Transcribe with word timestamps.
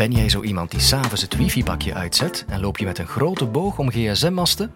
Ben 0.00 0.12
jij 0.12 0.28
zo 0.28 0.42
iemand 0.42 0.70
die 0.70 0.80
s'avonds 0.80 1.22
het 1.22 1.36
wifi-pakje 1.36 1.94
uitzet 1.94 2.44
en 2.48 2.60
loop 2.60 2.78
je 2.78 2.84
met 2.84 2.98
een 2.98 3.06
grote 3.06 3.46
boog 3.46 3.78
om 3.78 3.90
gsm-masten? 3.90 4.74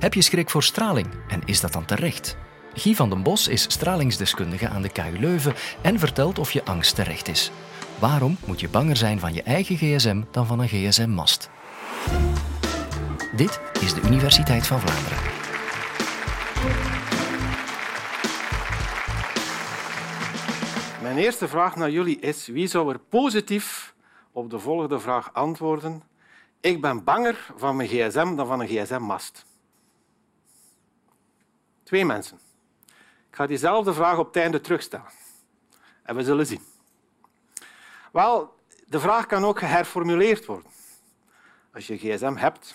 Heb 0.00 0.14
je 0.14 0.22
schrik 0.22 0.50
voor 0.50 0.62
straling 0.62 1.06
en 1.28 1.42
is 1.44 1.60
dat 1.60 1.72
dan 1.72 1.84
terecht? 1.84 2.36
Guy 2.74 2.94
van 2.94 3.10
den 3.10 3.22
Bos 3.22 3.48
is 3.48 3.62
stralingsdeskundige 3.62 4.68
aan 4.68 4.82
de 4.82 4.88
KU 4.88 5.18
Leuven 5.18 5.54
en 5.82 5.98
vertelt 5.98 6.38
of 6.38 6.52
je 6.52 6.64
angst 6.64 6.94
terecht 6.94 7.28
is. 7.28 7.50
Waarom 7.98 8.36
moet 8.44 8.60
je 8.60 8.68
banger 8.68 8.96
zijn 8.96 9.20
van 9.20 9.34
je 9.34 9.42
eigen 9.42 9.76
gsm 9.76 10.22
dan 10.30 10.46
van 10.46 10.60
een 10.60 10.68
gsm-mast? 10.68 11.50
Dit 13.36 13.60
is 13.80 13.94
de 13.94 14.00
Universiteit 14.00 14.66
van 14.66 14.80
Vlaanderen. 14.80 15.18
Mijn 21.02 21.18
eerste 21.18 21.48
vraag 21.48 21.76
naar 21.76 21.90
jullie 21.90 22.20
is: 22.20 22.46
wie 22.46 22.66
zou 22.66 22.92
er 22.92 22.98
positief 22.98 23.79
op 24.32 24.50
de 24.50 24.58
volgende 24.58 25.00
vraag 25.00 25.32
antwoorden? 25.34 26.02
Ik 26.60 26.80
ben 26.80 27.04
banger 27.04 27.52
van 27.56 27.76
mijn 27.76 27.88
gsm 27.88 28.34
dan 28.34 28.46
van 28.46 28.60
een 28.60 28.68
gsm-mast. 28.68 29.44
Twee 31.82 32.04
mensen. 32.04 32.40
Ik 33.30 33.36
ga 33.36 33.46
diezelfde 33.46 33.92
vraag 33.92 34.18
op 34.18 34.26
het 34.26 34.36
einde 34.36 34.60
terugstellen. 34.60 35.10
En 36.02 36.16
we 36.16 36.24
zullen 36.24 36.46
zien. 36.46 36.62
Wel, 38.12 38.54
de 38.86 39.00
vraag 39.00 39.26
kan 39.26 39.44
ook 39.44 39.58
geherformuleerd 39.58 40.46
worden. 40.46 40.70
Als 41.72 41.86
je 41.86 41.98
gsm 41.98 42.34
hebt, 42.36 42.74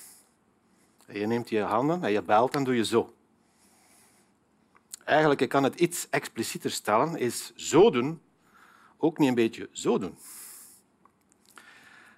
en 1.06 1.20
je 1.20 1.28
neemt 1.28 1.50
je 1.50 1.62
handen 1.62 2.04
en 2.04 2.12
je 2.12 2.22
belt, 2.22 2.54
dan 2.54 2.64
doe 2.64 2.76
je 2.76 2.86
zo. 2.86 3.14
Eigenlijk, 5.04 5.42
ik 5.42 5.50
kan 5.50 5.64
het 5.64 5.80
iets 5.80 6.10
explicieter 6.10 6.72
stellen, 6.72 7.18
is 7.18 7.56
zo 7.56 7.90
doen 7.90 8.22
ook 8.98 9.18
niet 9.18 9.30
een 9.30 9.36
beetje 9.36 9.70
zo 9.72 9.98
doen. 9.98 10.18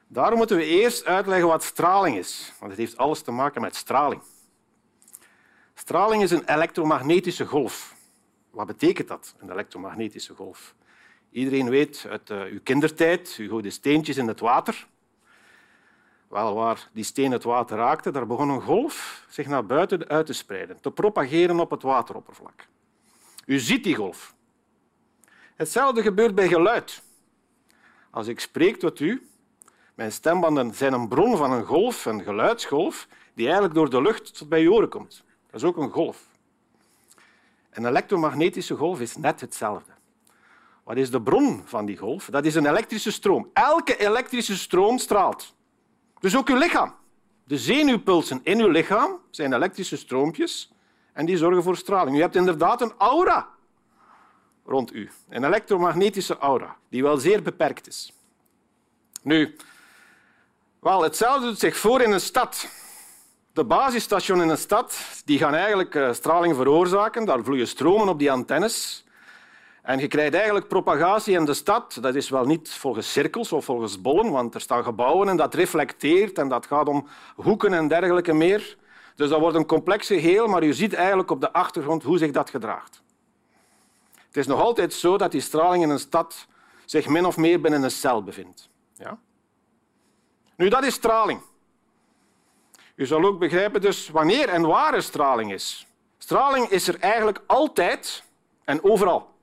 Daarom 0.08 0.38
moeten 0.38 0.58
we 0.58 0.66
eerst 0.66 1.05
uitleggen 1.05 1.47
wat 1.47 1.63
straling 1.63 2.17
is, 2.17 2.53
want 2.59 2.72
het 2.72 2.80
heeft 2.80 2.97
alles 2.97 3.22
te 3.22 3.31
maken 3.31 3.61
met 3.61 3.75
straling. 3.75 4.22
Straling 5.73 6.23
is 6.23 6.31
een 6.31 6.53
elektromagnetische 6.53 7.45
golf. 7.45 7.95
Wat 8.50 8.67
betekent 8.67 9.08
dat, 9.08 9.35
een 9.38 9.52
elektromagnetische 9.52 10.33
golf? 10.33 10.75
Iedereen 11.31 11.69
weet 11.69 12.05
uit 12.09 12.30
uh, 12.30 12.41
uw 12.41 12.59
kindertijd, 12.63 13.38
u 13.38 13.47
gooide 13.47 13.69
steentjes 13.69 14.17
in 14.17 14.28
het 14.28 14.39
water. 14.39 14.88
Wel, 16.28 16.53
waar 16.53 16.89
die 16.94 17.03
steen 17.03 17.31
het 17.31 17.44
water 17.44 17.78
raakte, 17.78 18.11
daar 18.11 18.28
begon 18.28 18.50
een 18.50 18.61
golf 18.61 19.25
zich 19.30 19.47
naar 19.47 19.66
buiten 19.66 20.08
uit 20.08 20.25
te 20.25 20.33
spreiden, 20.33 20.81
te 20.81 20.91
propageren 20.91 21.59
op 21.59 21.72
het 21.72 21.81
wateroppervlak. 21.81 22.67
U 23.45 23.59
ziet 23.59 23.83
die 23.83 23.95
golf. 23.95 24.35
Hetzelfde 25.55 26.02
gebeurt 26.02 26.35
bij 26.35 26.47
geluid. 26.47 27.02
Als 28.09 28.28
ik 28.28 28.39
spreek 28.39 28.80
tot 28.80 29.00
u, 29.00 29.28
mijn 29.98 30.12
stembanden 30.12 30.73
zijn 30.73 30.94
een 30.94 31.08
bron 31.08 31.38
van 31.38 31.52
een 31.52 31.66
golf, 31.66 32.06
een 32.06 32.23
geluidsgolf, 32.23 33.08
die 33.34 33.45
eigenlijk 33.45 33.76
door 33.76 33.90
de 33.90 34.02
lucht 34.02 34.38
tot 34.38 34.50
bij 34.50 34.62
je 34.62 34.72
oren 34.72 34.90
komt. 34.90 35.23
Dat 35.52 35.62
is 35.62 35.67
ook 35.67 35.78
een 35.78 35.90
golf. 35.90 36.26
Een 37.70 37.86
elektromagnetische 37.86 38.75
golf 38.75 39.02
is 39.02 39.16
net 39.16 39.42
hetzelfde. 39.42 39.92
Wat 40.84 40.98
is 40.98 41.12
de 41.12 41.22
bron 41.22 41.62
van 41.66 41.86
die 41.86 41.98
golf? 41.98 42.25
Dat 42.25 42.45
is 42.45 42.56
een 42.56 42.66
elektrische 42.66 43.12
stroom. 43.12 43.50
Elke 43.53 43.98
elektrische 43.98 44.58
stroom 44.58 44.98
straalt. 44.98 45.56
Dus 46.20 46.38
ook 46.38 46.50
uw 46.50 46.58
lichaam. 46.58 46.95
De 47.44 47.58
zenuwpulsen 47.58 48.40
in 48.44 48.59
uw 48.59 48.70
lichaam 48.70 49.20
zijn 49.30 49.53
elektrische 49.53 49.98
stroompjes 49.98 50.72
en 51.14 51.25
die 51.25 51.38
zorgen 51.38 51.64
voor 51.64 51.78
straling. 51.78 52.18
U 52.18 52.22
hebt 52.22 52.36
inderdaad 52.36 52.81
een 52.81 52.94
aura 52.98 53.50
rond 54.66 54.94
u. 54.94 55.09
Een 55.30 55.44
elektromagnetische 55.44 56.38
aura, 56.38 56.75
die 56.90 57.03
wel 57.03 57.18
zeer 57.18 57.42
beperkt 57.42 57.88
is. 57.88 58.14
Nu, 59.22 59.56
wel, 60.79 61.01
hetzelfde 61.01 61.47
doet 61.47 61.59
zich 61.59 61.77
voor 61.77 62.01
in 62.01 62.11
een 62.11 62.21
stad. 62.21 62.67
De 63.53 63.63
basisstations 63.63 64.41
in 64.41 64.49
een 64.49 64.57
stad 64.57 64.97
die 65.25 65.38
gaan 65.38 65.53
eigenlijk 65.53 65.95
eh, 65.95 66.13
straling 66.13 66.55
veroorzaken. 66.55 67.25
Daar 67.25 67.43
vloeien 67.43 67.67
stromen 67.67 68.07
op 68.07 68.19
die 68.19 68.31
antennes. 68.31 69.05
En 69.81 69.99
je 69.99 70.07
krijgt 70.07 70.33
eigenlijk 70.33 70.67
propagatie 70.67 71.35
in 71.35 71.45
de 71.45 71.53
stad. 71.53 71.97
Dat 72.01 72.15
is 72.15 72.29
wel 72.29 72.45
niet 72.45 72.69
volgens 72.69 73.11
cirkels 73.11 73.51
of 73.51 73.65
volgens 73.65 74.01
bollen, 74.01 74.31
want 74.31 74.55
er 74.55 74.61
staan 74.61 74.83
gebouwen 74.83 75.29
en 75.29 75.38
dat 75.38 75.53
reflecteert 75.53 76.38
en 76.38 76.47
dat 76.47 76.65
gaat 76.65 76.88
om 76.88 77.07
hoeken 77.35 77.73
en 77.73 77.88
dergelijke 77.88 78.33
meer. 78.33 78.77
Dus 79.15 79.29
dat 79.29 79.39
wordt 79.39 79.55
een 79.55 79.65
complex 79.65 80.07
geheel, 80.07 80.47
maar 80.47 80.63
je 80.63 80.73
ziet 80.73 80.94
eigenlijk 80.94 81.31
op 81.31 81.41
de 81.41 81.53
achtergrond 81.53 82.03
hoe 82.03 82.17
zich 82.17 82.31
dat 82.31 82.49
gedraagt. 82.49 83.01
Het 84.27 84.38
is 84.38 84.47
nog 84.47 84.61
altijd 84.61 84.94
zo 84.94 85.17
dat 85.17 85.31
die 85.31 85.41
straling 85.41 85.83
in 85.83 85.89
een 85.89 85.99
stad 85.99 86.47
zich 86.85 87.07
min 87.07 87.25
of 87.25 87.38
meer 87.38 87.61
binnen 87.61 87.83
een 87.83 87.91
cel 87.91 88.23
bevindt. 88.23 88.69
Ja? 88.94 89.19
Nu, 90.57 90.69
dat 90.69 90.84
is 90.84 90.94
straling. 90.94 91.41
U 92.95 93.06
zal 93.06 93.23
ook 93.23 93.40
begrijpen 93.40 93.81
dus 93.81 94.09
wanneer 94.09 94.50
en 94.50 94.62
waar 94.62 94.94
er 94.94 95.03
straling 95.03 95.53
is. 95.53 95.88
Straling 96.18 96.69
is 96.69 96.88
er 96.88 97.00
eigenlijk 97.00 97.40
altijd 97.45 98.23
en 98.63 98.84
overal. 98.84 99.35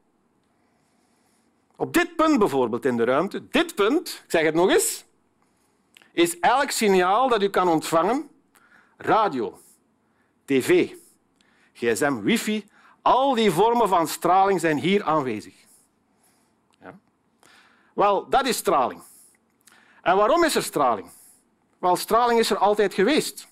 Op 1.77 1.93
dit 1.93 2.17
punt 2.17 2.39
bijvoorbeeld 2.39 2.85
in 2.85 2.97
de 2.97 3.05
ruimte, 3.05 3.49
dit 3.49 3.75
punt, 3.75 4.23
ik 4.25 4.31
zeg 4.31 4.43
het 4.43 4.55
nog 4.55 4.71
eens, 4.71 5.05
is 6.13 6.41
elk 6.41 6.71
signaal 6.71 7.29
dat 7.29 7.43
u 7.43 7.49
kan 7.49 7.69
ontvangen, 7.69 8.31
radio, 8.97 9.59
tv, 10.45 10.95
gsm, 11.73 12.21
wifi, 12.21 12.69
al 13.03 13.35
die 13.35 13.51
vormen 13.51 13.89
van 13.89 14.09
straling 14.09 14.61
zijn 14.61 14.79
hier 14.79 15.05
aanwezig. 15.05 15.55
Ja. 16.81 16.99
Wel, 17.95 18.29
dat 18.29 18.47
is 18.47 18.57
straling. 18.57 19.03
En 20.05 20.17
waarom 20.17 20.45
is 20.45 20.55
er 20.55 20.63
straling? 20.63 21.09
Wel, 21.79 21.97
straling 21.97 22.39
is 22.39 22.51
er 22.51 22.57
altijd 22.57 22.95
geweest. 22.95 23.49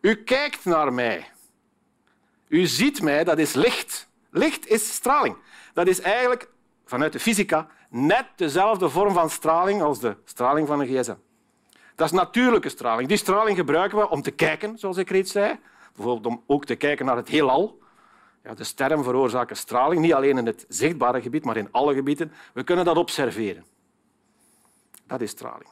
U 0.00 0.14
kijkt 0.14 0.64
naar 0.64 0.92
mij. 0.92 1.30
U 2.48 2.66
ziet 2.66 3.02
mij, 3.02 3.24
dat 3.24 3.38
is 3.38 3.52
licht. 3.52 4.08
Licht 4.30 4.66
is 4.66 4.92
straling. 4.92 5.36
Dat 5.72 5.86
is 5.86 6.00
eigenlijk, 6.00 6.50
vanuit 6.84 7.12
de 7.12 7.20
fysica, 7.20 7.68
net 7.88 8.26
dezelfde 8.36 8.88
vorm 8.88 9.12
van 9.14 9.30
straling 9.30 9.82
als 9.82 10.00
de 10.00 10.16
straling 10.24 10.66
van 10.66 10.80
een 10.80 10.86
gsm. 10.86 11.14
Dat 11.94 12.06
is 12.06 12.12
natuurlijke 12.12 12.68
straling. 12.68 13.08
Die 13.08 13.16
straling 13.16 13.56
gebruiken 13.56 13.98
we 13.98 14.08
om 14.08 14.22
te 14.22 14.30
kijken, 14.30 14.78
zoals 14.78 14.96
ik 14.96 15.10
reeds 15.10 15.32
zei. 15.32 15.58
Bijvoorbeeld 15.94 16.26
om 16.26 16.42
ook 16.46 16.64
te 16.64 16.74
kijken 16.74 17.06
naar 17.06 17.16
het 17.16 17.28
heelal. 17.28 17.78
Ja, 18.44 18.54
de 18.54 18.64
sterren 18.64 19.04
veroorzaken 19.04 19.56
straling, 19.56 20.00
niet 20.00 20.14
alleen 20.14 20.38
in 20.38 20.46
het 20.46 20.64
zichtbare 20.68 21.22
gebied, 21.22 21.44
maar 21.44 21.56
in 21.56 21.68
alle 21.70 21.94
gebieden. 21.94 22.32
We 22.52 22.62
kunnen 22.62 22.84
dat 22.84 22.96
observeren. 22.96 23.64
Dat 25.08 25.20
is 25.20 25.30
straling. 25.30 25.68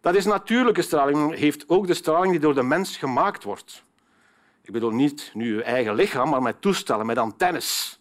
Dat 0.00 0.14
is 0.14 0.24
natuurlijke 0.24 0.82
straling, 0.82 1.34
heeft 1.34 1.68
ook 1.68 1.86
de 1.86 1.94
straling 1.94 2.30
die 2.30 2.40
door 2.40 2.54
de 2.54 2.62
mens 2.62 2.96
gemaakt 2.96 3.44
wordt. 3.44 3.84
Ik 4.62 4.72
bedoel 4.72 4.90
niet 4.90 5.30
nu 5.34 5.54
uw 5.54 5.60
eigen 5.60 5.94
lichaam, 5.94 6.28
maar 6.28 6.42
met 6.42 6.60
toestellen, 6.60 7.06
met 7.06 7.18
antennes. 7.18 8.00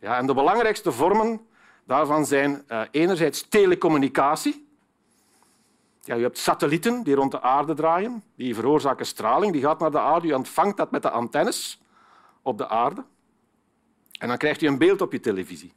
Ja, 0.00 0.16
en 0.16 0.26
de 0.26 0.34
belangrijkste 0.34 0.92
vormen 0.92 1.46
daarvan 1.84 2.26
zijn 2.26 2.64
uh, 2.68 2.82
enerzijds 2.90 3.48
telecommunicatie. 3.48 4.68
Ja, 6.02 6.14
je 6.14 6.22
hebt 6.22 6.38
satellieten 6.38 7.02
die 7.02 7.14
rond 7.14 7.30
de 7.30 7.40
aarde 7.40 7.74
draaien, 7.74 8.22
die 8.36 8.54
veroorzaken 8.54 9.06
straling, 9.06 9.52
die 9.52 9.62
gaat 9.62 9.78
naar 9.78 9.90
de 9.90 10.00
aarde, 10.00 10.26
je 10.26 10.36
ontvangt 10.36 10.76
dat 10.76 10.90
met 10.90 11.02
de 11.02 11.10
antennes 11.10 11.80
op 12.42 12.58
de 12.58 12.68
aarde. 12.68 13.04
En 14.18 14.28
dan 14.28 14.36
krijgt 14.36 14.62
u 14.62 14.66
een 14.66 14.78
beeld 14.78 15.00
op 15.00 15.12
je 15.12 15.20
televisie. 15.20 15.72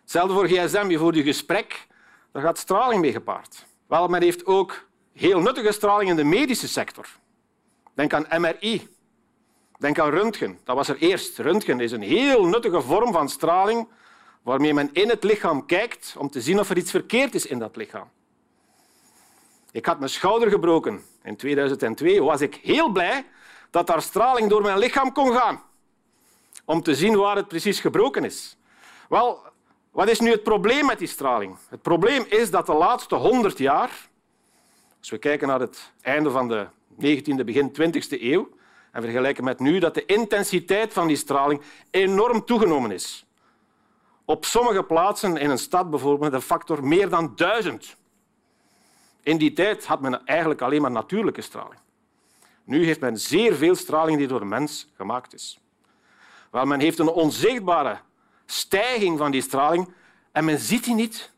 Hetzelfde 0.00 0.34
voor 0.34 0.46
gsm, 0.46 0.86
je 0.88 0.98
voert 0.98 1.14
je 1.14 1.22
gesprek, 1.22 1.86
daar 2.32 2.42
gaat 2.42 2.58
straling 2.58 3.00
mee 3.00 3.12
gepaard. 3.12 3.66
Wel, 3.86 4.08
men 4.08 4.22
heeft 4.22 4.46
ook 4.46 4.86
heel 5.12 5.40
nuttige 5.40 5.72
straling 5.72 6.10
in 6.10 6.16
de 6.16 6.24
medische 6.24 6.68
sector. 6.68 7.06
Denk 7.94 8.12
aan 8.12 8.40
MRI. 8.40 8.88
Denk 9.78 9.98
aan 9.98 10.10
röntgen. 10.10 10.58
Dat 10.64 10.76
was 10.76 10.88
er 10.88 10.96
eerst. 10.96 11.38
Röntgen 11.38 11.80
is 11.80 11.92
een 11.92 12.02
heel 12.02 12.44
nuttige 12.44 12.80
vorm 12.80 13.12
van 13.12 13.28
straling 13.28 13.88
waarmee 14.42 14.74
men 14.74 14.90
in 14.92 15.08
het 15.08 15.24
lichaam 15.24 15.66
kijkt 15.66 16.14
om 16.18 16.30
te 16.30 16.40
zien 16.40 16.58
of 16.58 16.70
er 16.70 16.76
iets 16.76 16.90
verkeerd 16.90 17.34
is 17.34 17.46
in 17.46 17.58
dat 17.58 17.76
lichaam. 17.76 18.10
Ik 19.72 19.86
had 19.86 19.98
mijn 19.98 20.10
schouder 20.10 20.50
gebroken. 20.50 21.02
In 21.22 21.36
2002 21.36 22.22
was 22.22 22.40
ik 22.40 22.54
heel 22.54 22.88
blij 22.88 23.26
dat 23.70 23.86
daar 23.86 24.02
straling 24.02 24.50
door 24.50 24.62
mijn 24.62 24.78
lichaam 24.78 25.12
kon 25.12 25.32
gaan 25.32 25.62
om 26.64 26.82
te 26.82 26.94
zien 26.94 27.16
waar 27.16 27.36
het 27.36 27.48
precies 27.48 27.80
gebroken 27.80 28.24
is. 28.24 28.56
Wel, 29.08 29.42
wat 29.98 30.08
is 30.08 30.20
nu 30.20 30.30
het 30.30 30.42
probleem 30.42 30.86
met 30.86 30.98
die 30.98 31.08
straling? 31.08 31.56
Het 31.68 31.82
probleem 31.82 32.24
is 32.28 32.50
dat 32.50 32.66
de 32.66 32.74
laatste 32.74 33.14
100 33.14 33.58
jaar, 33.58 34.08
als 34.98 35.10
we 35.10 35.18
kijken 35.18 35.48
naar 35.48 35.60
het 35.60 35.92
einde 36.00 36.30
van 36.30 36.48
de 36.48 36.66
19e, 36.94 37.44
begin 37.44 37.72
20e 37.80 38.20
eeuw, 38.20 38.48
en 38.92 39.02
vergelijken 39.02 39.44
met 39.44 39.58
nu, 39.58 39.78
dat 39.78 39.94
de 39.94 40.04
intensiteit 40.04 40.92
van 40.92 41.06
die 41.06 41.16
straling 41.16 41.60
enorm 41.90 42.44
toegenomen 42.44 42.90
is. 42.90 43.26
Op 44.24 44.44
sommige 44.44 44.82
plaatsen 44.82 45.36
in 45.36 45.50
een 45.50 45.58
stad 45.58 45.90
bijvoorbeeld 45.90 46.32
een 46.32 46.42
factor 46.42 46.86
meer 46.86 47.08
dan 47.08 47.32
duizend. 47.36 47.96
In 49.22 49.38
die 49.38 49.52
tijd 49.52 49.86
had 49.86 50.00
men 50.00 50.24
eigenlijk 50.24 50.62
alleen 50.62 50.82
maar 50.82 50.90
natuurlijke 50.90 51.42
straling. 51.42 51.80
Nu 52.64 52.84
heeft 52.84 53.00
men 53.00 53.18
zeer 53.18 53.54
veel 53.54 53.74
straling 53.74 54.18
die 54.18 54.26
door 54.26 54.40
de 54.40 54.46
mens 54.46 54.88
gemaakt 54.96 55.34
is. 55.34 55.60
Wel, 56.50 56.64
men 56.64 56.80
heeft 56.80 56.98
een 56.98 57.08
onzichtbare 57.08 57.98
stijging 58.50 59.18
van 59.18 59.30
die 59.30 59.42
straling 59.42 59.92
en 60.32 60.44
men 60.44 60.58
ziet 60.58 60.84
die 60.84 60.94
niet, 60.94 61.32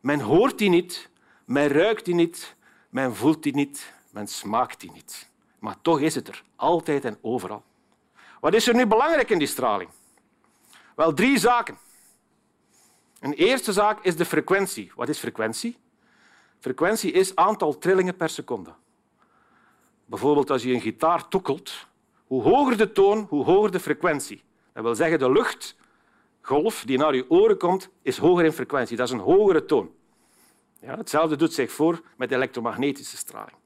men 0.00 0.20
hoort 0.20 0.58
die 0.58 0.68
niet, 0.68 1.10
Men 1.50 1.68
ruikt 1.68 2.04
die 2.04 2.14
niet, 2.14 2.56
men 2.88 3.16
voelt 3.16 3.42
die 3.42 3.54
niet, 3.54 3.92
men 4.10 4.26
smaakt 4.26 4.80
die 4.80 4.92
niet. 4.92 5.28
Maar 5.58 5.76
toch 5.82 6.00
is 6.00 6.14
het 6.14 6.28
er, 6.28 6.42
altijd 6.56 7.04
en 7.04 7.18
overal. 7.20 7.62
Wat 8.40 8.54
is 8.54 8.68
er 8.68 8.74
nu 8.74 8.86
belangrijk 8.86 9.30
in 9.30 9.38
die 9.38 9.46
straling? 9.46 9.90
Wel, 10.96 11.12
drie 11.12 11.38
zaken. 11.38 11.78
Een 13.20 13.32
eerste 13.32 13.72
zaak 13.72 14.04
is 14.04 14.16
de 14.16 14.24
frequentie. 14.24 14.92
Wat 14.94 15.08
is 15.08 15.18
frequentie? 15.18 15.76
Frequentie 16.60 17.12
is 17.12 17.36
aantal 17.36 17.78
trillingen 17.78 18.16
per 18.16 18.28
seconde. 18.28 18.74
Bijvoorbeeld 20.04 20.50
als 20.50 20.62
je 20.62 20.72
een 20.72 20.80
gitaar 20.80 21.28
tokkelt, 21.28 21.86
hoe 22.26 22.42
hoger 22.42 22.76
de 22.76 22.92
toon, 22.92 23.26
hoe 23.28 23.44
hoger 23.44 23.70
de 23.70 23.80
frequentie. 23.80 24.42
Dat 24.72 24.82
wil 24.82 24.94
zeggen, 24.94 25.18
de 25.18 25.30
luchtgolf 26.40 26.82
die 26.86 26.98
naar 26.98 27.14
je 27.14 27.30
oren 27.30 27.58
komt, 27.58 27.88
is 28.02 28.18
hoger 28.18 28.44
in 28.44 28.52
frequentie. 28.52 28.96
Dat 28.96 29.06
is 29.06 29.12
een 29.12 29.20
hogere 29.20 29.64
toon. 29.64 29.90
Ja, 30.80 30.96
hetzelfde 30.96 31.36
doet 31.36 31.52
zich 31.52 31.72
voor 31.72 32.00
met 32.16 32.32
elektromagnetische 32.32 33.16
straling. 33.16 33.56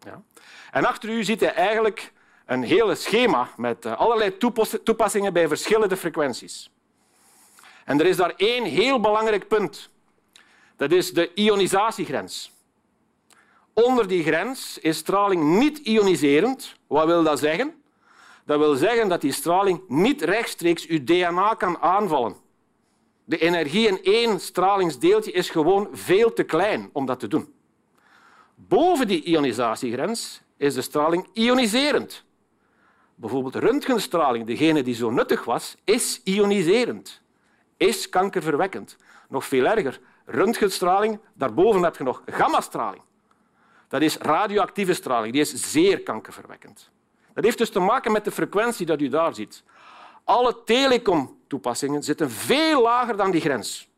Ja. 0.00 0.22
En 0.70 0.84
achter 0.84 1.08
u 1.08 1.24
ziet 1.24 1.40
je 1.40 1.48
eigenlijk 1.48 2.12
een 2.46 2.62
hele 2.62 2.94
schema 2.94 3.48
met 3.56 3.84
eh, 3.84 3.96
allerlei 3.96 4.36
toepassingen 4.82 5.32
bij 5.32 5.48
verschillende 5.48 5.96
frequenties. 5.96 6.70
En 7.84 8.00
er 8.00 8.06
is 8.06 8.16
daar 8.16 8.32
één 8.36 8.64
heel 8.64 9.00
belangrijk 9.00 9.48
punt. 9.48 9.90
Dat 10.76 10.92
is 10.92 11.12
de 11.12 11.34
ionisatiegrens. 11.34 12.52
Onder 13.72 14.08
die 14.08 14.22
grens 14.22 14.78
is 14.78 14.96
straling 14.96 15.58
niet 15.58 15.78
ioniserend. 15.78 16.74
Wat 16.86 17.06
wil 17.06 17.22
dat 17.22 17.38
zeggen? 17.38 17.77
Dat 18.48 18.58
wil 18.58 18.74
zeggen 18.74 19.08
dat 19.08 19.20
die 19.20 19.32
straling 19.32 19.82
niet 19.88 20.22
rechtstreeks 20.22 20.86
uw 20.86 21.04
DNA 21.04 21.54
kan 21.54 21.78
aanvallen. 21.78 22.36
De 23.24 23.38
energie 23.38 23.86
in 23.86 24.02
één 24.02 24.40
stralingsdeeltje 24.40 25.32
is 25.32 25.50
gewoon 25.50 25.88
veel 25.92 26.32
te 26.32 26.42
klein 26.42 26.90
om 26.92 27.06
dat 27.06 27.20
te 27.20 27.28
doen. 27.28 27.54
Boven 28.54 29.06
die 29.06 29.22
ionisatiegrens 29.22 30.40
is 30.56 30.74
de 30.74 30.82
straling 30.82 31.28
ioniserend. 31.32 32.24
Bijvoorbeeld 33.14 33.54
röntgenstraling, 33.54 34.46
degene 34.46 34.82
die 34.82 34.94
zo 34.94 35.10
nuttig 35.10 35.44
was, 35.44 35.76
is 35.84 36.20
ioniserend, 36.24 37.22
is 37.76 38.08
kankerverwekkend. 38.08 38.96
Nog 39.28 39.44
veel 39.44 39.64
erger, 39.64 40.00
röntgenstraling, 40.24 41.18
daarboven 41.34 41.82
heb 41.82 41.96
je 41.96 42.04
nog 42.04 42.22
gammastraling. 42.26 43.02
Dat 43.88 44.02
is 44.02 44.16
radioactieve 44.16 44.94
straling, 44.94 45.32
die 45.32 45.42
is 45.42 45.70
zeer 45.70 46.02
kankerverwekkend. 46.02 46.90
Dat 47.38 47.46
heeft 47.46 47.58
dus 47.58 47.70
te 47.70 47.80
maken 47.80 48.12
met 48.12 48.24
de 48.24 48.30
frequentie 48.30 48.86
dat 48.86 49.00
u 49.00 49.08
daar 49.08 49.34
ziet. 49.34 49.62
Alle 50.24 50.64
telecom-toepassingen 50.64 52.02
zitten 52.02 52.30
veel 52.30 52.82
lager 52.82 53.16
dan 53.16 53.30
die 53.30 53.40
grens. 53.40 53.88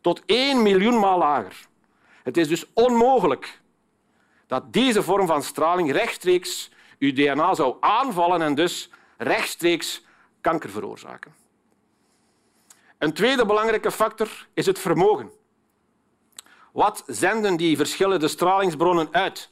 Tot 0.00 0.22
één 0.26 0.62
miljoen 0.62 0.98
maal 0.98 1.18
lager. 1.18 1.66
Het 2.22 2.36
is 2.36 2.48
dus 2.48 2.66
onmogelijk 2.72 3.60
dat 4.46 4.72
deze 4.72 5.02
vorm 5.02 5.26
van 5.26 5.42
straling 5.42 5.92
rechtstreeks 5.92 6.70
uw 6.98 7.12
DNA 7.12 7.54
zou 7.54 7.76
aanvallen 7.80 8.42
en 8.42 8.54
dus 8.54 8.90
rechtstreeks 9.16 10.04
kanker 10.40 10.70
veroorzaken. 10.70 11.34
Een 12.98 13.12
tweede 13.12 13.46
belangrijke 13.46 13.90
factor 13.90 14.46
is 14.54 14.66
het 14.66 14.78
vermogen. 14.78 15.30
Wat 16.72 17.02
zenden 17.06 17.56
die 17.56 17.76
verschillende 17.76 18.28
stralingsbronnen 18.28 19.08
uit? 19.10 19.50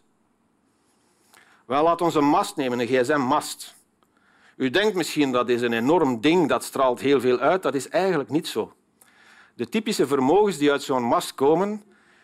Wel, 1.69 1.82
laat 1.82 2.00
ons 2.00 2.15
een 2.15 2.25
mast 2.25 2.56
nemen, 2.56 2.79
een 2.79 2.87
gsm-mast. 2.87 3.75
U 4.56 4.70
denkt 4.70 4.94
misschien 4.94 5.32
dat 5.32 5.49
is 5.49 5.61
een 5.61 5.73
enorm 5.73 6.20
ding, 6.20 6.49
dat 6.49 6.65
straalt 6.65 7.00
heel 7.00 7.20
veel 7.20 7.38
uit. 7.38 7.62
Dat 7.62 7.75
is 7.75 7.88
eigenlijk 7.88 8.31
niet 8.31 8.47
zo. 8.47 8.73
De 9.55 9.69
typische 9.69 10.06
vermogens 10.06 10.59
die 10.59 10.70
uit 10.70 10.82
zo'n 10.82 11.03
mast 11.03 11.35
komen, 11.35 11.82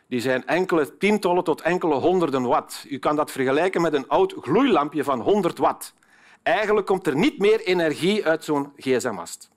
die 0.08 0.20
zijn 0.20 0.46
enkele 0.46 0.96
tientallen 0.96 1.44
tot 1.44 1.60
enkele 1.60 1.94
honderden 1.94 2.42
watt. 2.42 2.84
U 2.88 2.98
kan 2.98 3.16
dat 3.16 3.30
vergelijken 3.30 3.82
met 3.82 3.92
een 3.92 4.08
oud 4.08 4.34
gloeilampje 4.40 5.04
van 5.04 5.20
100 5.20 5.58
watt. 5.58 5.94
Eigenlijk 6.42 6.86
komt 6.86 7.06
er 7.06 7.16
niet 7.16 7.38
meer 7.38 7.60
energie 7.60 8.26
uit 8.26 8.44
zo'n 8.44 8.72
gsm-mast. 8.76 9.50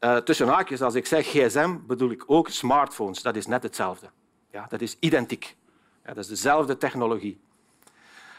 Uh, 0.00 0.16
tussen 0.16 0.48
haakjes, 0.48 0.82
als 0.82 0.94
ik 0.94 1.06
zeg 1.06 1.26
gsm, 1.26 1.76
bedoel 1.86 2.10
ik 2.10 2.22
ook 2.26 2.48
smartphones. 2.48 3.22
Dat 3.22 3.36
is 3.36 3.46
net 3.46 3.62
hetzelfde. 3.62 4.10
Ja, 4.50 4.66
dat 4.68 4.80
is 4.80 4.96
identiek. 5.00 5.56
Ja, 6.04 6.14
dat 6.14 6.24
is 6.24 6.26
dezelfde 6.26 6.76
technologie. 6.76 7.42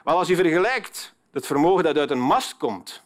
Maar 0.05 0.15
als 0.15 0.27
je 0.27 0.35
vergelijkt 0.35 1.13
het 1.31 1.45
vermogen 1.45 1.83
dat 1.83 1.97
uit 1.97 2.11
een 2.11 2.19
mast 2.19 2.57
komt 2.57 3.03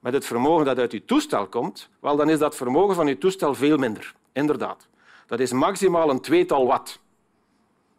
met 0.00 0.12
het 0.12 0.26
vermogen 0.26 0.64
dat 0.64 0.78
uit 0.78 0.92
je 0.92 1.04
toestel 1.04 1.46
komt, 1.46 1.88
wel, 2.00 2.16
dan 2.16 2.30
is 2.30 2.38
dat 2.38 2.56
vermogen 2.56 2.94
van 2.94 3.06
je 3.06 3.18
toestel 3.18 3.54
veel 3.54 3.76
minder. 3.76 4.14
Inderdaad. 4.32 4.88
Dat 5.26 5.40
is 5.40 5.52
maximaal 5.52 6.10
een 6.10 6.20
tweetal 6.20 6.66
watt. 6.66 7.00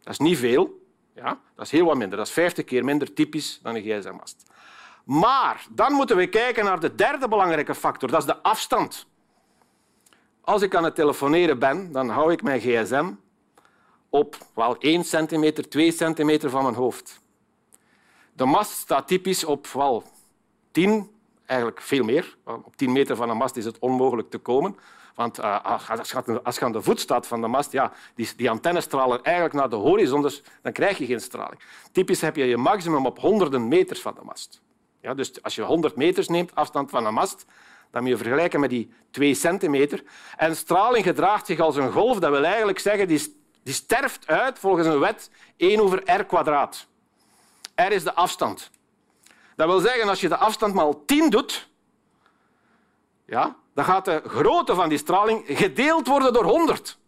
Dat 0.00 0.12
is 0.12 0.18
niet 0.18 0.38
veel. 0.38 0.80
Ja? 1.14 1.38
Dat 1.54 1.64
is 1.64 1.70
heel 1.70 1.84
wat 1.84 1.96
minder. 1.96 2.18
Dat 2.18 2.26
is 2.26 2.32
50 2.32 2.64
keer 2.64 2.84
minder 2.84 3.12
typisch 3.12 3.60
dan 3.62 3.74
een 3.74 3.82
gsm-mast. 3.82 4.50
Maar 5.04 5.66
dan 5.70 5.92
moeten 5.92 6.16
we 6.16 6.26
kijken 6.26 6.64
naar 6.64 6.80
de 6.80 6.94
derde 6.94 7.28
belangrijke 7.28 7.74
factor. 7.74 8.10
Dat 8.10 8.20
is 8.20 8.26
de 8.26 8.42
afstand. 8.42 9.06
Als 10.40 10.62
ik 10.62 10.74
aan 10.74 10.84
het 10.84 10.94
telefoneren 10.94 11.58
ben, 11.58 11.92
dan 11.92 12.08
hou 12.08 12.32
ik 12.32 12.42
mijn 12.42 12.60
gsm 12.60 13.12
op 14.08 14.36
wel 14.54 14.76
1 14.78 15.04
centimeter, 15.04 15.68
2 15.68 15.92
centimeter 15.92 16.50
van 16.50 16.62
mijn 16.62 16.74
hoofd. 16.74 17.20
De 18.32 18.44
mast 18.44 18.70
staat 18.70 19.08
typisch 19.08 19.44
op 19.44 19.66
wel 19.66 20.04
10, 20.70 21.10
eigenlijk 21.46 21.80
veel 21.80 22.04
meer. 22.04 22.36
Op 22.44 22.76
10 22.76 22.92
meter 22.92 23.16
van 23.16 23.30
een 23.30 23.36
mast 23.36 23.56
is 23.56 23.64
het 23.64 23.78
onmogelijk 23.78 24.30
te 24.30 24.38
komen. 24.38 24.76
Want 25.14 25.38
uh, 25.38 25.78
als 26.42 26.58
je 26.58 26.64
aan 26.64 26.72
de 26.72 26.82
voet 26.82 27.00
staat 27.00 27.26
van 27.26 27.40
de 27.40 27.46
mast, 27.46 27.72
ja, 27.72 27.92
die, 28.14 28.28
die 28.36 28.80
stralen 28.80 29.22
eigenlijk 29.22 29.54
naar 29.54 29.68
de 29.68 29.76
horizon, 29.76 30.22
dus 30.22 30.42
dan 30.62 30.72
krijg 30.72 30.98
je 30.98 31.06
geen 31.06 31.20
straling. 31.20 31.60
Typisch 31.92 32.20
heb 32.20 32.36
je 32.36 32.44
je 32.44 32.56
maximum 32.56 33.06
op 33.06 33.18
honderden 33.18 33.68
meters 33.68 34.00
van 34.00 34.14
de 34.14 34.24
mast. 34.24 34.60
Ja, 35.00 35.14
dus 35.14 35.42
als 35.42 35.54
je 35.54 35.62
100 35.62 35.96
meters 35.96 36.28
neemt, 36.28 36.54
afstand 36.54 36.90
van 36.90 37.06
een 37.06 37.14
mast, 37.14 37.46
dan 37.90 38.02
moet 38.02 38.10
je 38.10 38.16
vergelijken 38.16 38.60
met 38.60 38.70
die 38.70 38.90
2 39.10 39.34
centimeter. 39.34 40.02
En 40.36 40.56
straling 40.56 41.04
gedraagt 41.04 41.46
zich 41.46 41.60
als 41.60 41.76
een 41.76 41.92
golf. 41.92 42.18
Dat 42.18 42.30
wil 42.30 42.44
eigenlijk 42.44 42.78
zeggen, 42.78 43.08
die, 43.08 43.40
die 43.62 43.74
sterft 43.74 44.26
uit 44.26 44.58
volgens 44.58 44.86
een 44.86 44.98
wet 44.98 45.30
1 45.56 45.80
over 45.80 46.02
r 46.16 46.24
kwadraat. 46.24 46.86
R 47.88 47.92
is 47.92 48.04
de 48.04 48.14
afstand. 48.14 48.70
Dat 49.56 49.66
wil 49.66 49.80
zeggen, 49.80 50.08
als 50.08 50.20
je 50.20 50.28
de 50.28 50.36
afstand 50.36 50.74
maal 50.74 51.04
10 51.04 51.30
doet, 51.30 51.68
ja, 53.26 53.56
dan 53.74 53.84
gaat 53.84 54.04
de 54.04 54.22
grootte 54.26 54.74
van 54.74 54.88
die 54.88 54.98
straling 54.98 55.44
gedeeld 55.46 56.06
worden 56.06 56.32
door 56.32 56.44
100. 56.44 56.98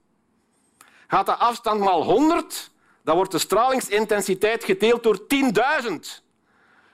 Gaat 1.06 1.26
de 1.26 1.34
afstand 1.34 1.80
maal 1.80 2.02
100, 2.02 2.70
dan 3.02 3.16
wordt 3.16 3.30
de 3.30 3.38
stralingsintensiteit 3.38 4.64
gedeeld 4.64 5.02
door 5.02 5.18
10.000. 5.18 6.22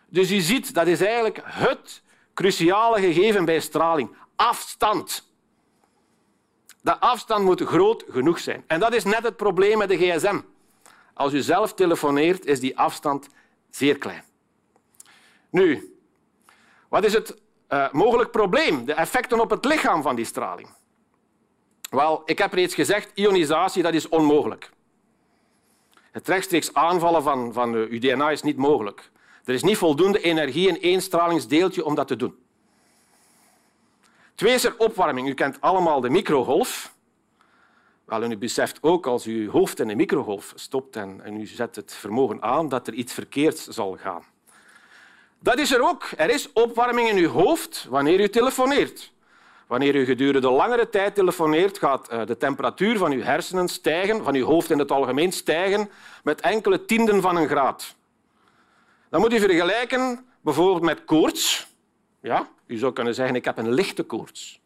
Dus 0.06 0.28
je 0.28 0.40
ziet, 0.40 0.74
dat 0.74 0.86
is 0.86 1.00
eigenlijk 1.00 1.40
het 1.44 2.02
cruciale 2.34 3.00
gegeven 3.00 3.44
bij 3.44 3.60
straling. 3.60 4.16
Afstand. 4.36 5.28
De 6.82 6.98
afstand 6.98 7.44
moet 7.44 7.60
groot 7.60 8.04
genoeg 8.08 8.38
zijn. 8.38 8.64
En 8.66 8.80
dat 8.80 8.94
is 8.94 9.04
net 9.04 9.22
het 9.22 9.36
probleem 9.36 9.78
met 9.78 9.88
de 9.88 9.96
gsm. 9.96 10.40
Als 11.14 11.32
u 11.32 11.40
zelf 11.40 11.74
telefoneert, 11.74 12.46
is 12.46 12.60
die 12.60 12.78
afstand 12.78 13.28
zeer 13.70 13.98
klein. 13.98 14.24
Nu, 15.50 15.96
wat 16.88 17.04
is 17.04 17.12
het 17.12 17.36
uh, 17.68 17.92
mogelijk 17.92 18.30
probleem? 18.30 18.84
De 18.84 18.92
effecten 18.92 19.40
op 19.40 19.50
het 19.50 19.64
lichaam 19.64 20.02
van 20.02 20.16
die 20.16 20.24
straling. 20.24 20.68
Wel, 21.90 22.22
ik 22.24 22.38
heb 22.38 22.52
reeds 22.52 22.74
gezegd, 22.74 23.10
ionisatie 23.14 23.82
dat 23.82 23.94
is 23.94 24.08
onmogelijk. 24.08 24.70
Het 26.10 26.28
rechtstreeks 26.28 26.74
aanvallen 26.74 27.22
van, 27.22 27.52
van 27.52 27.74
uw 27.74 27.98
DNA 27.98 28.30
is 28.30 28.42
niet 28.42 28.56
mogelijk. 28.56 29.10
Er 29.44 29.54
is 29.54 29.62
niet 29.62 29.76
voldoende 29.76 30.20
energie 30.20 30.68
in 30.68 30.80
één 30.80 31.02
stralingsdeeltje 31.02 31.84
om 31.84 31.94
dat 31.94 32.08
te 32.08 32.16
doen. 32.16 32.38
Twee 34.34 34.54
is 34.54 34.64
er 34.64 34.74
opwarming. 34.78 35.28
U 35.28 35.34
kent 35.34 35.60
allemaal 35.60 36.00
de 36.00 36.10
microgolf. 36.10 36.94
Wel, 38.10 38.22
en 38.22 38.30
u 38.30 38.36
beseft 38.36 38.78
ook 38.82 39.06
als 39.06 39.26
u 39.26 39.44
uw 39.44 39.50
hoofd 39.50 39.80
in 39.80 39.88
de 39.88 39.94
microgolf 39.94 40.52
stopt 40.54 40.96
en, 40.96 41.40
u 41.40 41.46
zet 41.46 41.76
het 41.76 41.92
vermogen 41.92 42.42
aan 42.42 42.68
dat 42.68 42.86
er 42.86 42.92
iets 42.92 43.12
verkeerds 43.12 43.66
zal 43.66 43.96
gaan. 44.00 44.22
Dat 45.38 45.58
is 45.58 45.72
er 45.72 45.82
ook. 45.82 46.08
Er 46.16 46.30
is 46.30 46.52
opwarming 46.52 47.08
in 47.08 47.16
uw 47.16 47.28
hoofd 47.28 47.86
wanneer 47.88 48.20
u 48.20 48.28
telefoneert. 48.28 49.12
Wanneer 49.66 49.94
u 49.94 50.04
gedurende 50.04 50.50
langere 50.50 50.88
tijd 50.88 51.14
telefoneert, 51.14 51.78
gaat 51.78 52.08
eh, 52.08 52.26
de 52.26 52.36
temperatuur 52.36 52.98
van 52.98 53.12
uw 53.12 53.22
hersenen 53.22 53.68
stijgen, 53.68 54.24
van 54.24 54.34
uw 54.34 54.44
hoofd 54.44 54.70
in 54.70 54.78
het 54.78 54.90
algemeen 54.90 55.32
stijgen, 55.32 55.90
met 56.22 56.40
enkele 56.40 56.84
tienden 56.84 57.20
van 57.20 57.36
een 57.36 57.48
graad. 57.48 57.94
Dan 59.10 59.20
moet 59.20 59.32
u 59.32 59.38
vergelijken 59.38 60.26
bijvoorbeeld 60.40 60.82
met 60.82 61.04
koorts. 61.04 61.66
Ja, 62.20 62.48
u 62.66 62.76
zou 62.76 62.92
kunnen 62.92 63.14
zeggen, 63.14 63.36
ik 63.36 63.44
heb 63.44 63.58
een 63.58 63.72
lichte 63.72 64.02
koorts. 64.02 64.59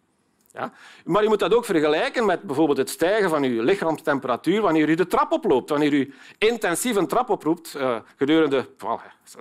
Ja? 0.55 0.73
Maar 1.05 1.23
je 1.23 1.29
moet 1.29 1.39
dat 1.39 1.55
ook 1.55 1.65
vergelijken 1.65 2.27
met 2.27 2.43
bijvoorbeeld 2.43 2.79
het 2.79 2.91
stijgen 2.91 3.31
van 3.31 3.43
uw 3.43 3.63
lichaamstemperatuur 3.63 4.61
wanneer 4.61 4.89
u 4.89 4.95
de 4.95 5.07
trap 5.07 5.33
oploopt. 5.33 5.71
Wanneer 5.71 5.93
u 5.93 6.15
intensief 6.39 6.97
een 6.97 7.07
trap 7.07 7.31
oproept, 7.31 7.75
uh, 7.77 7.97
gedurende 8.17 8.69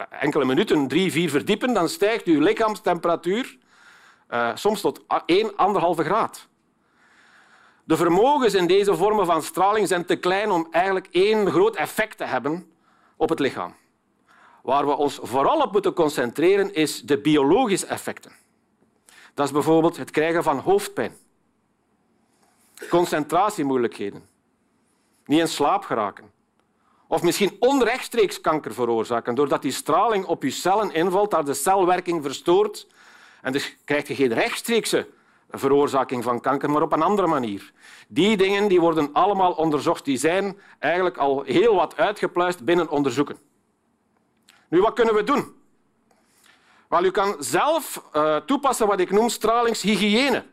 enkele 0.09 0.45
minuten, 0.45 0.87
drie, 0.87 1.11
vier 1.11 1.29
verdiepen, 1.29 1.73
dan 1.73 1.89
stijgt 1.89 2.25
uw 2.25 2.39
lichaamstemperatuur 2.39 3.57
uh, 4.29 4.49
soms 4.55 4.81
tot 4.81 5.01
1, 5.25 5.51
1,5 5.51 5.55
graad. 5.95 6.47
De 7.83 7.97
vermogens 7.97 8.53
in 8.53 8.67
deze 8.67 8.95
vormen 8.95 9.25
van 9.25 9.43
straling 9.43 9.87
zijn 9.87 10.05
te 10.05 10.15
klein 10.15 10.51
om 10.51 10.67
eigenlijk 10.71 11.07
één 11.11 11.51
groot 11.51 11.75
effect 11.75 12.17
te 12.17 12.23
hebben 12.23 12.71
op 13.17 13.29
het 13.29 13.39
lichaam. 13.39 13.75
Waar 14.61 14.85
we 14.85 14.95
ons 14.95 15.19
vooral 15.21 15.61
op 15.61 15.71
moeten 15.71 15.93
concentreren 15.93 16.73
is 16.73 17.01
de 17.01 17.17
biologische 17.17 17.85
effecten. 17.85 18.42
Dat 19.33 19.45
is 19.45 19.51
bijvoorbeeld 19.51 19.97
het 19.97 20.11
krijgen 20.11 20.43
van 20.43 20.57
hoofdpijn, 20.57 21.15
concentratiemoeilijkheden, 22.89 24.27
niet 25.25 25.39
in 25.39 25.47
slaap 25.47 25.83
geraken, 25.83 26.31
of 27.07 27.21
misschien 27.21 27.55
onrechtstreeks 27.59 28.41
kanker 28.41 28.73
veroorzaken, 28.73 29.35
doordat 29.35 29.61
die 29.61 29.71
straling 29.71 30.25
op 30.25 30.43
je 30.43 30.49
cellen 30.49 30.93
invalt, 30.93 31.31
daar 31.31 31.45
de 31.45 31.53
celwerking 31.53 32.23
verstoort. 32.23 32.87
En 33.41 33.51
dus 33.51 33.77
krijg 33.85 34.07
je 34.07 34.15
geen 34.15 34.33
rechtstreekse 34.33 35.07
veroorzaking 35.49 36.23
van 36.23 36.41
kanker, 36.41 36.69
maar 36.69 36.81
op 36.81 36.93
een 36.93 37.01
andere 37.01 37.27
manier. 37.27 37.71
Die 38.07 38.37
dingen 38.37 38.67
die 38.67 38.81
worden 38.81 39.09
allemaal 39.13 39.51
onderzocht. 39.51 40.05
Die 40.05 40.17
zijn 40.17 40.57
eigenlijk 40.79 41.17
al 41.17 41.43
heel 41.43 41.75
wat 41.75 41.97
uitgepluist 41.97 42.65
binnen 42.65 42.89
onderzoeken. 42.89 43.37
Nu, 44.67 44.81
wat 44.81 44.93
kunnen 44.93 45.15
we 45.15 45.23
doen? 45.23 45.62
Wel, 46.93 47.03
u 47.03 47.11
kan 47.11 47.35
zelf 47.39 48.03
uh, 48.15 48.35
toepassen 48.35 48.87
wat 48.87 48.99
ik 48.99 49.11
noem 49.11 49.29
stralingshygiëne. 49.29 50.45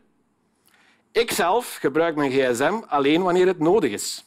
Ik 1.11 1.31
zelf 1.31 1.75
gebruik 1.75 2.15
mijn 2.15 2.31
gsm 2.31 2.79
alleen 2.87 3.21
wanneer 3.21 3.47
het 3.47 3.59
nodig 3.59 3.91
is. 3.91 4.25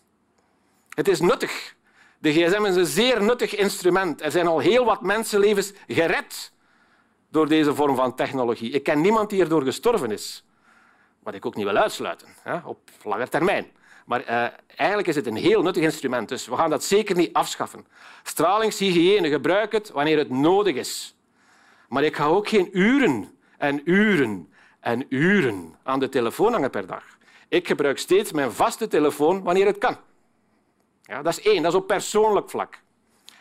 Het 0.89 1.09
is 1.09 1.21
nuttig. 1.21 1.75
De 2.19 2.33
gsm 2.33 2.65
is 2.65 2.77
een 2.77 2.87
zeer 2.87 3.23
nuttig 3.23 3.55
instrument. 3.55 4.23
Er 4.23 4.31
zijn 4.31 4.47
al 4.47 4.59
heel 4.59 4.85
wat 4.85 5.03
mensenlevens 5.03 5.73
gered 5.89 6.53
door 7.31 7.49
deze 7.49 7.75
vorm 7.75 7.97
van 7.97 8.15
technologie. 8.15 8.71
Ik 8.71 8.83
ken 8.83 9.01
niemand 9.01 9.31
die 9.31 9.41
erdoor 9.41 9.63
gestorven 9.63 10.11
is. 10.11 10.45
Wat 11.23 11.35
ik 11.35 11.47
ook 11.47 11.55
niet 11.55 11.67
wil 11.67 11.77
uitsluiten, 11.77 12.29
hè, 12.43 12.59
op 12.65 12.91
lange 13.03 13.29
termijn. 13.29 13.67
Maar 14.07 14.21
uh, 14.21 14.47
eigenlijk 14.77 15.09
is 15.09 15.17
het 15.17 15.27
een 15.27 15.37
heel 15.37 15.63
nuttig 15.63 15.83
instrument, 15.83 16.29
dus 16.29 16.47
we 16.47 16.57
gaan 16.57 16.71
dat 16.71 16.85
zeker 16.85 17.17
niet 17.17 17.33
afschaffen. 17.33 17.87
Stralingshygiëne, 18.23 19.29
gebruik 19.29 19.73
het 19.73 19.91
wanneer 19.91 20.19
het 20.19 20.31
nodig 20.31 20.75
is. 20.75 21.15
Maar 21.95 22.05
ik 22.05 22.17
ga 22.17 22.27
ook 22.27 22.49
geen 22.49 22.69
uren 22.79 23.39
en 23.59 23.91
uren 23.91 24.53
en 24.81 25.07
uren 25.09 25.75
aan 25.83 26.01
de 26.01 26.09
telefoon 26.09 26.53
hangen 26.53 26.71
per 26.71 26.87
dag. 26.87 27.05
Ik 27.49 27.67
gebruik 27.67 27.99
steeds 27.99 28.33
mijn 28.33 28.53
vaste 28.53 28.89
telefoon 28.89 29.43
wanneer 29.43 29.67
het 29.67 29.79
kan. 29.79 29.97
Ja, 31.03 31.23
dat 31.23 31.39
is 31.39 31.45
één, 31.45 31.63
dat 31.63 31.73
is 31.73 31.79
op 31.79 31.87
persoonlijk 31.87 32.51
vlak. 32.51 32.79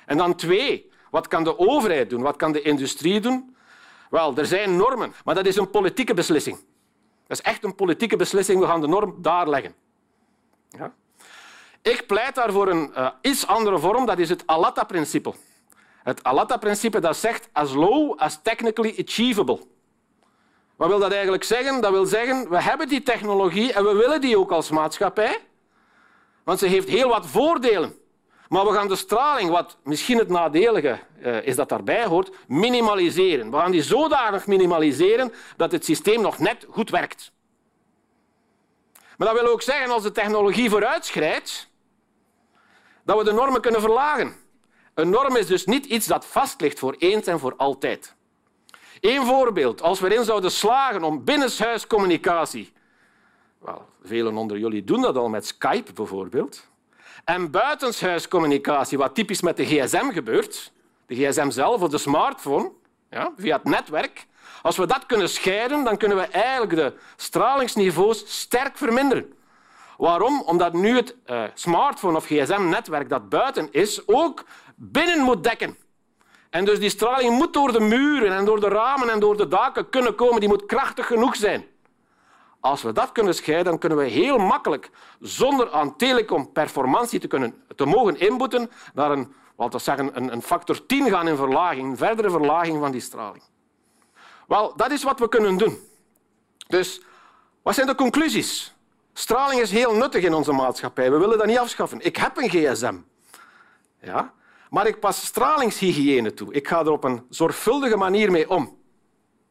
En 0.06 0.18
dan 0.18 0.36
twee, 0.36 0.92
wat 1.12 1.28
kan 1.28 1.44
de 1.44 1.58
overheid 1.58 2.10
doen? 2.10 2.22
Wat 2.22 2.36
kan 2.36 2.52
de 2.52 2.62
industrie 2.62 3.20
doen? 3.20 3.56
Wel, 4.10 4.38
er 4.38 4.46
zijn 4.46 4.76
normen, 4.76 5.14
maar 5.26 5.36
dat 5.36 5.46
is 5.46 5.56
een 5.56 5.70
politieke 5.70 6.14
beslissing. 6.14 6.56
Dat 7.28 7.38
is 7.38 7.42
echt 7.42 7.64
een 7.64 7.76
politieke 7.76 8.16
beslissing. 8.16 8.60
We 8.60 8.66
gaan 8.66 8.82
de 8.82 8.88
norm 8.88 9.16
daar 9.22 9.50
leggen. 9.50 9.76
Ja? 10.70 10.94
Ik 11.82 12.08
pleit 12.08 12.36
daar 12.36 12.52
voor 12.52 12.68
een 12.68 12.92
uh, 12.98 13.10
iets 13.22 13.48
andere 13.48 13.80
vorm, 13.80 14.06
dat 14.06 14.20
is 14.20 14.30
het 14.30 14.48
Alatta-principe. 14.48 15.34
Het 16.04 16.24
Alatta-principe 16.24 17.14
zegt 17.14 17.50
as 17.52 17.74
low 17.74 18.20
as 18.20 18.40
technically 18.42 19.04
achievable. 19.06 19.60
Wat 20.76 20.88
wil 20.88 21.00
dat 21.00 21.12
eigenlijk 21.12 21.44
zeggen? 21.44 21.82
Dat 21.82 21.92
wil 21.92 22.06
zeggen, 22.06 22.50
we 22.50 22.62
hebben 22.62 22.88
die 22.88 23.04
technologie 23.04 23.74
en 23.74 23.84
we 23.84 23.94
willen 23.94 24.22
die 24.22 24.38
ook 24.38 24.52
als 24.52 24.70
maatschappij, 24.70 25.40
want 26.44 26.60
ze 26.60 26.68
heeft 26.68 26.88
heel 26.88 27.10
wat 27.10 27.26
voordelen. 27.26 27.98
Maar 28.50 28.66
we 28.66 28.74
gaan 28.74 28.88
de 28.88 28.96
straling, 28.96 29.50
wat 29.50 29.78
misschien 29.84 30.18
het 30.18 30.30
nadelige 30.30 31.00
uh, 31.22 31.46
is 31.46 31.56
dat 31.56 31.70
daarbij 31.70 32.06
hoort, 32.06 32.32
minimaliseren. 32.48 33.52
We 33.52 33.58
gaan 33.58 33.72
die 33.72 33.84
zodanig 33.84 34.48
minimaliseren 34.48 35.34
dat 35.58 35.72
het 35.72 35.86
systeem 35.86 36.22
nog 36.22 36.38
net 36.38 36.66
goed 36.70 36.90
werkt. 36.90 37.32
Maar 39.18 39.28
dat 39.28 39.42
wil 39.42 39.52
ook 39.52 39.62
zeggen, 39.62 39.92
als 39.92 40.04
de 40.04 40.12
technologie 40.12 40.70
vooruitschrijdt, 40.70 41.70
dat 43.04 43.18
we 43.18 43.24
de 43.24 43.34
normen 43.34 43.62
kunnen 43.62 43.82
verlagen. 43.82 44.36
Een 44.94 45.10
norm 45.10 45.36
is 45.36 45.48
dus 45.48 45.66
niet 45.66 45.86
iets 45.86 46.06
dat 46.06 46.26
vast 46.26 46.62
ligt 46.62 46.80
voor 46.80 46.96
eens 46.98 47.28
en 47.28 47.40
voor 47.40 47.54
altijd. 47.58 48.16
Eén 49.02 49.26
voorbeeld. 49.26 49.82
Als 49.82 50.00
we 50.00 50.12
erin 50.12 50.26
zouden 50.26 50.52
slagen 50.52 51.04
om 51.04 51.24
binnenshuiscommunicatie... 51.24 52.74
Wel, 53.60 53.86
velen 54.04 54.38
onder 54.38 54.58
jullie 54.58 54.84
doen 54.84 55.02
dat 55.02 55.18
al 55.18 55.30
met 55.30 55.46
Skype 55.46 55.94
bijvoorbeeld. 55.94 56.70
En 57.24 57.52
buitenshuiscommunicatie, 57.52 58.98
wat 58.98 59.16
typisch 59.16 59.42
met 59.42 59.58
de 59.58 59.66
gsm 59.66 60.12
gebeurt, 60.12 60.72
de 61.06 61.16
gsm 61.16 61.50
zelf 61.50 61.82
of 61.82 61.90
de 61.90 61.98
smartphone, 61.98 62.72
ja, 63.10 63.32
via 63.38 63.56
het 63.56 63.64
netwerk, 63.64 64.28
als 64.62 64.78
we 64.78 64.86
dat 64.86 65.06
kunnen 65.06 65.30
scheiden, 65.30 65.84
dan 65.84 65.98
kunnen 65.98 66.18
we 66.18 66.24
eigenlijk 66.24 66.76
de 66.76 66.94
stralingsniveaus 67.16 68.24
sterk 68.40 68.78
verminderen. 68.78 69.34
Waarom? 69.98 70.42
Omdat 70.42 70.74
nu 70.74 70.96
het 70.96 71.16
uh, 71.26 71.44
smartphone- 71.54 72.18
of 72.18 72.26
gsm-netwerk 72.26 73.10
dat 73.10 73.30
buiten 73.30 73.68
is, 73.72 74.08
ook 74.08 74.46
binnen 74.92 75.20
moet 75.20 75.44
dekken. 75.44 75.78
En 76.50 76.66
dus 76.66 76.80
die 76.80 76.90
straling 76.90 77.38
moet 77.38 77.54
door 77.54 77.72
de 77.72 77.80
muren 77.80 78.32
en 78.32 78.46
door 78.46 78.60
de 78.60 78.68
ramen 78.68 79.10
en 79.10 79.20
door 79.20 79.38
de 79.38 79.48
daken 79.48 79.90
kunnen 79.90 80.16
komen. 80.16 80.40
Die 80.40 80.50
moet 80.50 80.66
krachtig 80.66 81.08
genoeg 81.08 81.36
zijn. 81.36 81.66
Als 82.60 82.82
we 82.82 82.92
dat 82.92 83.12
kunnen 83.12 83.36
scheiden, 83.36 83.66
dan 83.66 83.80
kunnen 83.80 83.98
we 83.98 84.04
heel 84.04 84.38
makkelijk, 84.38 84.90
zonder 85.20 85.72
aan 85.72 85.96
telecom-performantie 85.96 87.20
te, 87.20 87.28
kunnen, 87.28 87.64
te 87.76 87.86
mogen 87.86 88.20
inboeten, 88.20 88.72
naar 88.94 89.12
een, 89.12 89.34
wat 89.56 89.82
zeggen, 89.82 90.18
een, 90.18 90.32
een 90.34 90.42
factor 90.42 90.86
10 90.86 91.10
gaan 91.10 91.28
in 91.28 91.36
verlaging, 91.36 91.90
een 91.90 91.98
verdere 91.98 92.30
verlaging 92.30 92.80
van 92.80 92.92
die 92.92 93.02
straling. 93.02 93.44
Wel, 94.48 94.76
dat 94.76 94.92
is 94.92 95.04
wat 95.04 95.20
we 95.20 95.30
kunnen 95.30 95.58
doen. 95.58 95.78
Dus 96.68 97.02
wat 97.62 97.76
zijn 97.76 97.88
de 97.88 97.96
conclusies? 97.96 98.74
Straling 99.14 99.62
is 99.62 99.72
heel 99.72 99.96
nuttig 99.96 100.24
in 100.24 100.34
onze 100.34 100.52
maatschappij. 100.52 101.12
We 101.12 101.18
willen 101.18 101.38
dat 101.38 101.48
niet 101.48 101.58
afschaffen. 101.58 102.06
Ik 102.06 102.16
heb 102.16 102.38
een 102.38 102.50
gsm. 102.50 102.96
Ja? 104.00 104.34
Maar 104.74 104.88
ik 104.88 105.00
pas 105.00 105.26
stralingshygiëne 105.26 106.34
toe. 106.34 106.54
Ik 106.54 106.68
ga 106.68 106.80
er 106.80 106.92
op 106.92 107.04
een 107.04 107.26
zorgvuldige 107.30 107.98
manier 107.98 108.32
mee 108.32 108.50
om. 108.50 108.78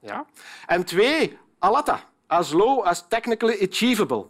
Ja? 0.01 0.27
En 0.67 0.85
twee, 0.85 1.39
alatta. 1.59 2.11
As 2.27 2.53
low 2.53 2.83
as 2.83 3.05
technically 3.09 3.69
achievable. 3.71 4.27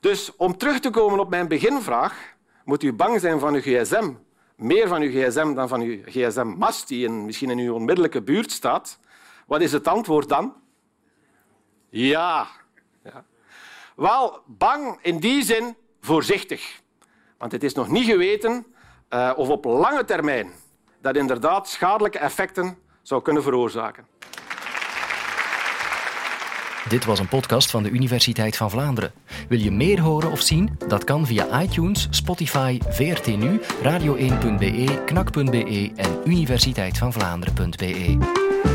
Dus 0.00 0.36
om 0.36 0.56
terug 0.56 0.80
te 0.80 0.90
komen 0.90 1.18
op 1.18 1.28
mijn 1.28 1.48
beginvraag, 1.48 2.34
moet 2.64 2.82
u 2.82 2.92
bang 2.92 3.20
zijn 3.20 3.38
van 3.38 3.54
uw 3.54 3.60
gsm. 3.60 4.12
Meer 4.56 4.88
van 4.88 5.02
uw 5.02 5.10
gsm 5.10 5.54
dan 5.54 5.68
van 5.68 5.80
uw 5.80 6.02
gsm-mast 6.04 6.88
die 6.88 7.04
in, 7.04 7.24
misschien 7.24 7.50
in 7.50 7.58
uw 7.58 7.74
onmiddellijke 7.74 8.22
buurt 8.22 8.52
staat. 8.52 8.98
Wat 9.46 9.60
is 9.60 9.72
het 9.72 9.88
antwoord 9.88 10.28
dan? 10.28 10.54
Ja. 11.88 12.46
ja. 13.04 13.24
Wel, 13.96 14.42
bang 14.46 14.98
in 15.02 15.18
die 15.18 15.42
zin 15.42 15.76
voorzichtig. 16.00 16.80
Want 17.38 17.52
het 17.52 17.62
is 17.62 17.74
nog 17.74 17.88
niet 17.88 18.04
geweten 18.04 18.66
uh, 19.10 19.32
of 19.36 19.48
op 19.48 19.64
lange 19.64 20.04
termijn 20.04 20.50
dat 21.00 21.16
inderdaad 21.16 21.68
schadelijke 21.68 22.18
effecten 22.18 22.78
zou 23.02 23.22
kunnen 23.22 23.42
veroorzaken. 23.42 24.06
Dit 26.88 27.04
was 27.04 27.18
een 27.18 27.28
podcast 27.28 27.70
van 27.70 27.82
de 27.82 27.90
Universiteit 27.90 28.56
van 28.56 28.70
Vlaanderen. 28.70 29.12
Wil 29.48 29.58
je 29.58 29.70
meer 29.70 30.00
horen 30.00 30.30
of 30.30 30.40
zien? 30.40 30.78
Dat 30.88 31.04
kan 31.04 31.26
via 31.26 31.62
iTunes, 31.62 32.08
Spotify, 32.10 32.78
VRT 32.88 33.26
Nu, 33.26 33.60
radio1.be, 33.82 35.02
knak.be 35.04 35.92
en 35.96 36.20
universiteitvanvlaanderen.be. 36.24 38.65